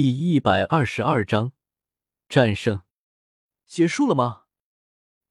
[0.00, 1.50] 第一百二十二章
[2.28, 2.82] 战胜，
[3.66, 4.42] 结束了吗？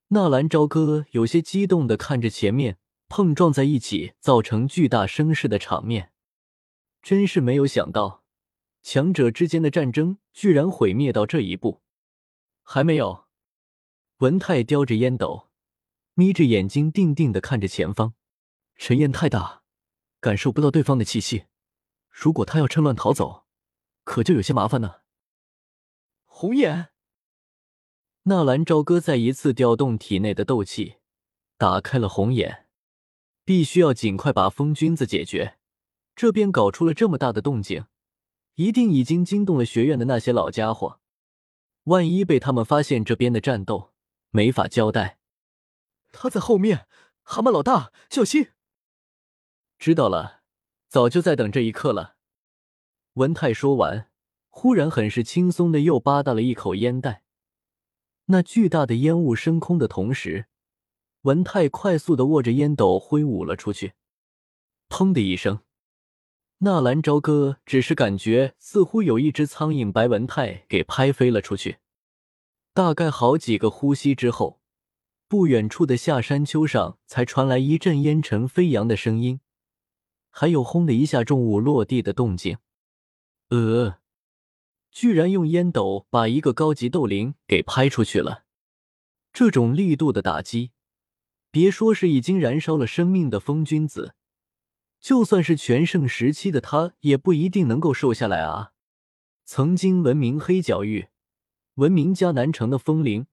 [0.10, 2.78] 纳兰朝歌有些激动的看着前面
[3.08, 6.12] 碰撞在一起、造成巨大声势的场面，
[7.02, 8.26] 真是没有想到，
[8.82, 11.82] 强者之间的战争居然毁灭到这一步。
[12.62, 13.28] 还没有，
[14.18, 15.48] 文泰叼着烟斗，
[16.14, 18.16] 眯着眼睛，定定的看着前方。
[18.76, 19.64] 尘烟太大，
[20.20, 21.46] 感受不到对方的气息。
[22.10, 23.47] 如果他要趁乱逃走。
[24.08, 25.02] 可就有些麻烦呢。
[26.24, 26.92] 红眼，
[28.24, 30.96] 纳兰朝歌再一次调动体内的斗气，
[31.58, 32.68] 打开了红眼。
[33.44, 35.58] 必须要尽快把风君子解决。
[36.16, 37.86] 这边搞出了这么大的动静，
[38.56, 41.02] 一定已经惊动了学院的那些老家伙。
[41.84, 43.94] 万一被他们发现这边的战斗，
[44.30, 45.20] 没法交代。
[46.14, 46.88] 他在后面，
[47.24, 48.52] 蛤蟆老大，小心！
[49.78, 50.44] 知道了，
[50.88, 52.17] 早就在等这一刻了。
[53.18, 54.12] 文泰说完，
[54.48, 57.24] 忽然很是轻松的又扒到了一口烟袋。
[58.26, 60.46] 那巨大的烟雾升空的同时，
[61.22, 63.94] 文泰快速的握着烟斗挥舞了出去。
[64.88, 65.62] 砰的一声，
[66.60, 71.78] 纳兰朝歌只是感觉似乎有一只苍蝇把文泰给拍飞了出去。
[72.76, 74.62] 大概好几个呼吸之后，
[75.28, 79.40] 不远处的下山丘上才传来一阵烟尘飞扬的声音，
[80.30, 82.60] 还有轰的一下重物落地的动静。
[83.50, 84.00] 呃，
[84.92, 88.44] 居然用烟斗把一个高级斗灵给拍出去了！
[89.32, 90.72] 这种力度的打击，
[91.50, 94.16] 别说是已经燃烧了生命的风君子，
[95.00, 98.74] 就算是全盛时期的他，也不一定能够受下来啊！
[99.46, 101.08] 曾经闻名黑角域、
[101.76, 103.28] 闻名迦南城的风灵，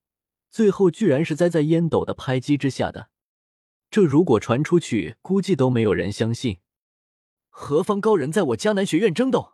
[0.49, 3.11] 最后居然是栽在烟斗的拍击之下的。
[3.91, 6.59] 这如果传出去，估计都没有人相信。
[7.49, 9.54] 何方高人在我迦南学院争斗？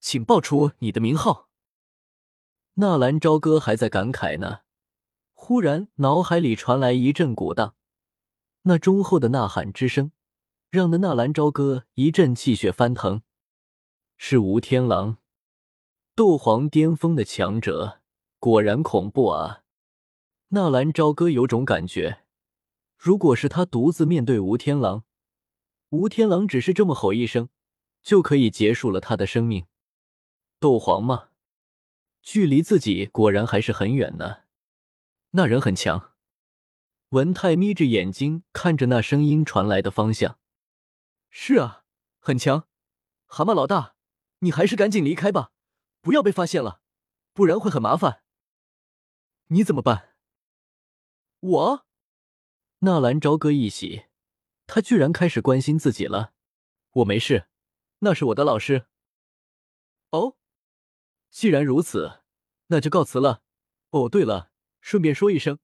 [0.00, 1.48] 请报出你的名号。
[2.74, 4.60] 纳兰朝歌还在感慨呢，
[5.34, 7.74] 忽然脑海里传来一阵鼓荡，
[8.62, 10.12] 那忠厚的呐喊之声，
[10.70, 13.22] 让的纳兰朝歌一阵气血翻腾。
[14.16, 15.18] 是吴天狼，
[16.14, 18.00] 斗皇巅峰的强者，
[18.38, 19.62] 果然恐怖啊！
[20.48, 22.24] 纳兰朝歌有种感觉，
[22.96, 25.04] 如果是他独自面对吴天狼，
[25.90, 27.48] 吴天狼只是这么吼一声，
[28.02, 29.66] 就可以结束了他的生命。
[30.60, 31.30] 斗皇吗？
[32.20, 34.42] 距离自己果然还是很远呢。
[35.30, 36.14] 那人很强。
[37.10, 40.38] 文泰眯着眼睛看着那声音传来的方向。
[41.30, 41.84] 是啊，
[42.18, 42.66] 很强。
[43.26, 43.94] 蛤蟆老大，
[44.40, 45.52] 你还是赶紧离开吧，
[46.02, 46.82] 不要被发现了，
[47.32, 48.22] 不然会很麻烦。
[49.46, 50.16] 你怎么办？
[51.40, 51.86] 我？
[52.80, 54.06] 纳兰朝歌一喜，
[54.66, 56.34] 他居然开始关心自己了。
[56.90, 57.48] 我没事，
[58.00, 58.86] 那是我的老师。
[60.10, 60.36] 哦。
[61.30, 62.20] 既然如此，
[62.68, 63.42] 那就告辞了。
[63.90, 64.50] 哦，对了，
[64.80, 65.58] 顺便说一声，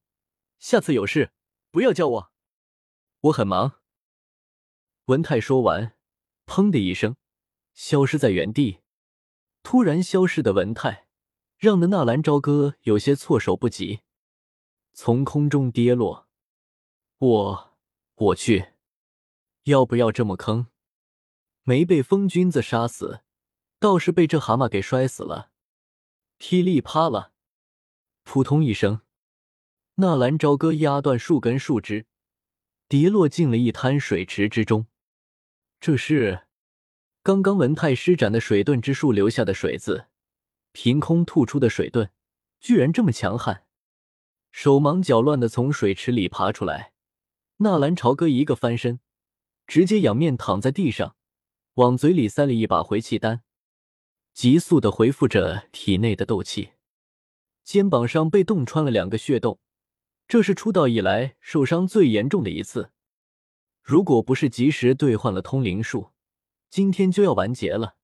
[0.58, 1.32] 下次有事
[1.70, 2.32] 不要叫我，
[3.20, 3.80] 我很忙。
[5.06, 5.96] 文泰说完，
[6.46, 7.16] 砰的一声，
[7.74, 8.80] 消失在原地。
[9.62, 11.08] 突然消失的文泰，
[11.56, 14.00] 让的纳兰朝歌有些措手不及，
[14.92, 16.28] 从空中跌落。
[17.18, 17.78] 我，
[18.14, 18.72] 我去，
[19.64, 20.66] 要不要这么坑？
[21.62, 23.22] 没被风君子杀死，
[23.78, 25.50] 倒是被这蛤蟆给摔死了。
[26.38, 27.32] 噼里啪啦，
[28.22, 29.00] 扑通一声，
[29.94, 32.06] 纳兰朝歌压断数根树枝，
[32.88, 34.86] 跌落进了一滩水池之中。
[35.80, 36.46] 这是
[37.22, 40.08] 刚刚文泰施展的水遁之术留下的水渍，
[40.72, 42.10] 凭空吐出的水遁，
[42.60, 43.64] 居然这么强悍！
[44.50, 46.92] 手忙脚乱的从水池里爬出来，
[47.58, 49.00] 纳兰朝歌一个翻身，
[49.66, 51.16] 直接仰面躺在地上，
[51.74, 53.42] 往嘴里塞了一把回气丹。
[54.34, 56.72] 急速的回复着体内的斗气，
[57.62, 59.60] 肩膀上被洞穿了两个血洞，
[60.26, 62.90] 这是出道以来受伤最严重的一次。
[63.80, 66.10] 如果不是及时兑换了通灵术，
[66.68, 67.94] 今天就要完结了。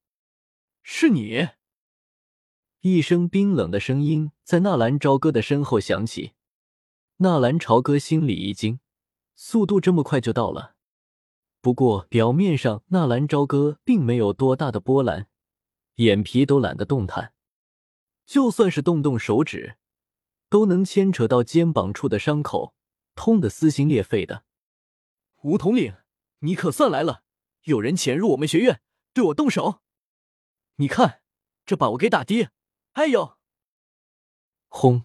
[0.84, 1.48] 是你！
[2.82, 6.32] 一声冰冷的声音在纳兰朝歌的身后响起。
[7.16, 8.78] 纳兰朝歌心里一惊，
[9.34, 10.76] 速度这么快就到了。
[11.60, 15.26] 不过表面上纳兰朝歌并没有多大的波澜。
[16.00, 17.35] 眼皮都懒得动弹，
[18.25, 19.76] 就算是动动手指，
[20.49, 22.75] 都能牵扯到肩膀处的伤口，
[23.14, 24.44] 痛得撕心裂肺的。
[25.43, 25.94] 吴统领，
[26.38, 27.23] 你可算来了！
[27.64, 28.81] 有人潜入我们学院，
[29.12, 29.82] 对我动手！
[30.76, 31.20] 你看，
[31.67, 32.49] 这把我给打的！
[32.93, 33.37] 哎呦！
[34.69, 35.05] 轰！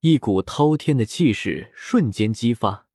[0.00, 2.88] 一股滔天的气势瞬间激发，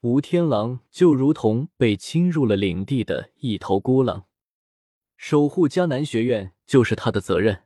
[0.00, 4.26] 吴天狼就如同被侵入了领地的一头孤狼。
[5.26, 7.64] 守护迦南学院就是他的责任。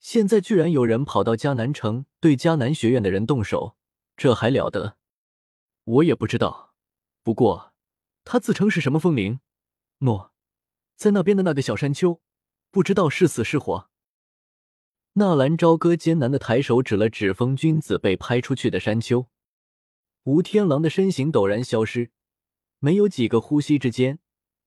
[0.00, 3.76] 现在居然有人跑到迦南城对迦南学院的人动手，
[4.16, 4.96] 这还了得？
[5.84, 6.72] 我也不知道，
[7.22, 7.74] 不过
[8.24, 9.40] 他自称是什么风灵，
[10.00, 10.30] 喏，
[10.96, 12.22] 在那边的那个小山丘，
[12.70, 13.90] 不知道是死是活。
[15.12, 19.26] 纳兰朝歌艰难的抬手指了指风君子被拍出去的山丘，
[20.22, 22.12] 吴天狼的身形陡然消失，
[22.78, 24.20] 没有几个呼吸之间，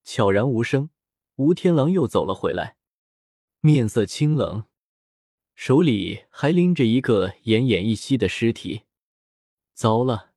[0.04, 0.92] 悄然无声。
[1.38, 2.78] 吴天狼又走了回来，
[3.60, 4.64] 面色清冷，
[5.54, 8.84] 手里还拎着一个奄奄一息的尸体。
[9.74, 10.32] 糟了！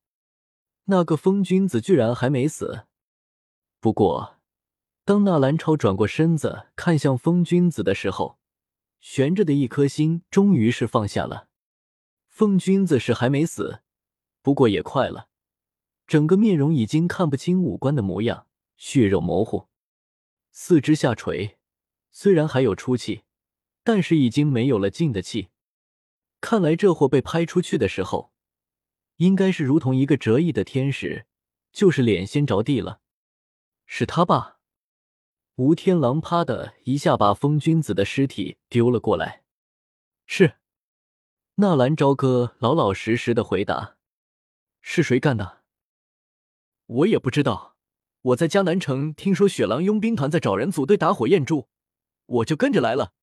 [0.85, 2.87] 那个疯君子居然还没死。
[3.79, 4.39] 不过，
[5.05, 8.37] 当纳兰超转过身子看向疯君子的时候，
[8.99, 11.47] 悬着的一颗心终于是放下了。
[12.27, 13.79] 疯君子是还没死，
[14.41, 15.29] 不过也快了。
[16.05, 19.68] 整个面容已经看不清五官的模样，血肉模糊，
[20.51, 21.57] 四肢下垂，
[22.11, 23.23] 虽然还有出气，
[23.83, 25.49] 但是已经没有了进的气。
[26.41, 28.31] 看来这货被拍出去的时候。
[29.17, 31.25] 应该是如同一个折翼的天使，
[31.73, 33.01] 就是脸先着地了，
[33.85, 34.59] 是他吧？
[35.55, 39.43] 吴天狼啪的一下把风君子的尸体丢了过来。
[40.25, 40.55] 是，
[41.55, 43.97] 纳兰朝歌老老实实的回答。
[44.79, 45.63] 是谁干的？
[46.85, 47.68] 我也不知道。
[48.21, 51.69] 我在江南城听说雪狼佣兵团在找人组队打火焰柱，
[52.25, 53.13] 我就跟着来了。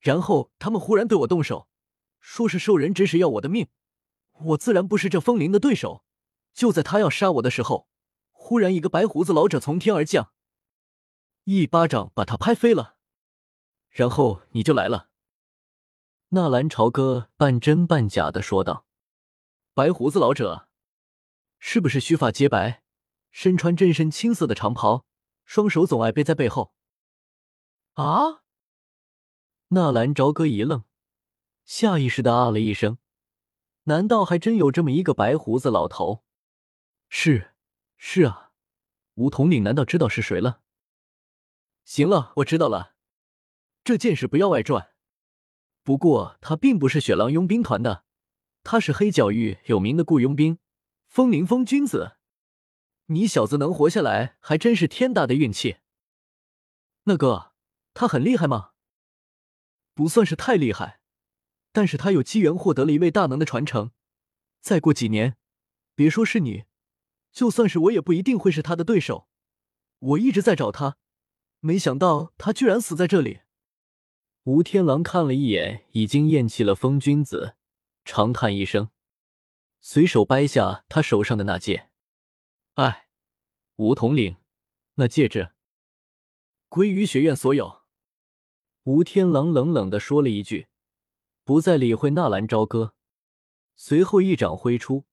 [0.00, 1.68] 然后他们忽然对我动手，
[2.20, 3.68] 说是兽人指使要我的命。
[4.44, 6.04] 我自然不是这风铃的对手。
[6.52, 7.88] 就在他要杀我的时候，
[8.30, 10.32] 忽然一个白胡子老者从天而降，
[11.44, 12.96] 一巴掌把他拍飞了。
[13.88, 15.08] 然后你就来了。
[16.28, 18.84] 纳兰朝歌半真半假的说道
[19.72, 20.68] ：“白胡子老者，
[21.58, 22.81] 是不是须发皆白，
[23.32, 25.04] 身穿真身青色的长袍，
[25.44, 26.72] 双手总爱背在背后？”
[27.94, 28.42] 啊！
[29.68, 30.84] 纳兰朝歌一愣，
[31.64, 32.98] 下意识的啊了一声。
[33.84, 36.22] 难道还真有这么一个白胡子老头？
[37.08, 37.54] 是，
[37.96, 38.52] 是啊，
[39.14, 40.60] 吴统领难道知道是谁了？
[41.84, 42.94] 行了，我知道了，
[43.82, 44.94] 这件事不要外传。
[45.82, 48.04] 不过他并不是雪狼佣兵团的，
[48.62, 50.58] 他是黑角域有名的雇佣兵，
[51.08, 52.18] 风铃风君子。
[53.12, 55.76] 你小子能活下来，还真是天大的运气。
[57.04, 57.52] 那个，
[57.94, 58.70] 他很厉害吗？
[59.94, 61.00] 不算是太厉害。
[61.74, 63.92] 但是他有机缘获得了一位大能的传承，
[64.60, 65.36] 再过几年，
[65.94, 66.64] 别说是你，
[67.32, 69.26] 就算是我也不一定会是他的对手。
[69.98, 70.98] 我一直在找他，
[71.60, 73.40] 没想到他居然死在这里。
[74.42, 77.56] 吴天狼看了一眼已经咽气了风君子，
[78.04, 78.90] 长叹一声，
[79.80, 81.88] 随手掰下他手上的那戒。
[82.74, 83.08] 哎，
[83.76, 84.36] 吴统领，
[84.94, 85.50] 那戒指
[86.68, 87.82] 归于学院所有。
[88.84, 90.68] 吴天狼冷冷的说了一句。
[91.44, 92.94] 不再理会纳兰朝歌，
[93.74, 95.04] 随后一掌挥出，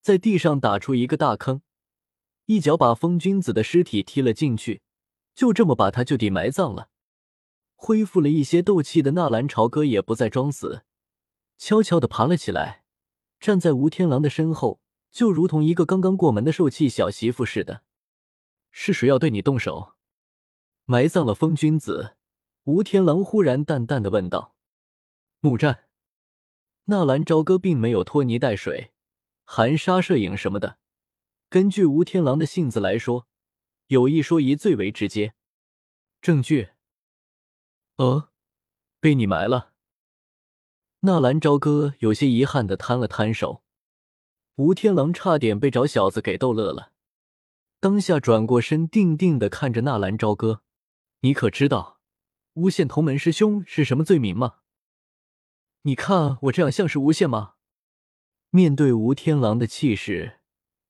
[0.00, 1.60] 在地上打出一个大坑，
[2.46, 4.80] 一脚把风君子的尸体踢了进去，
[5.34, 6.88] 就这么把他就地埋葬了。
[7.74, 10.84] 恢复了一些斗气的纳兰朝歌也不再装死，
[11.58, 12.84] 悄悄的爬了起来，
[13.38, 14.80] 站在吴天狼的身后，
[15.14, 17.84] 就如同一个刚刚过门的受气小媳妇似的。
[18.72, 19.94] 是谁要对你动手？
[20.86, 22.16] 埋葬了风君子，
[22.64, 24.56] 吴天狼忽然淡淡的问道。
[25.38, 25.84] 木战，
[26.86, 28.90] 纳兰朝歌并没有拖泥带水、
[29.44, 30.78] 含沙射影什么的。
[31.48, 33.28] 根据吴天狼的性子来说，
[33.86, 35.34] 有一说一最为直接。
[36.20, 36.70] 证据？
[37.98, 38.30] 呃，
[38.98, 39.70] 被你埋了。
[41.00, 43.63] 纳兰朝歌有些遗憾的摊了摊手。
[44.56, 46.92] 吴天狼差点被找小子给逗乐了，
[47.80, 50.62] 当下转过身，定定的看着纳兰朝歌
[51.22, 51.98] ：“你可知道
[52.54, 54.58] 诬陷同门师兄是什么罪名吗？”
[55.82, 57.54] 你看我这样像是诬陷吗？
[58.50, 60.38] 面对吴天狼的气势，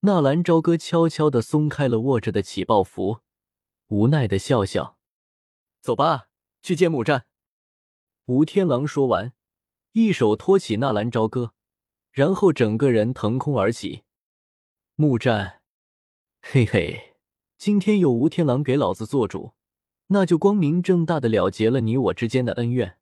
[0.01, 3.21] 纳兰朝歌悄悄的松开了握着的起爆符，
[3.89, 4.99] 无奈的笑笑
[5.81, 6.29] ：“走吧，
[6.61, 7.25] 去见木战。”
[8.27, 9.33] 吴天狼说完，
[9.93, 11.55] 一手托起纳兰朝歌，
[12.15, 14.05] 然后整个人腾空而起。
[14.95, 15.63] 木战，
[16.41, 17.17] 嘿嘿，
[17.59, 19.55] 今天有吴天狼给老子做主，
[20.07, 22.99] 那就光明正大的了结了你我之间的恩怨。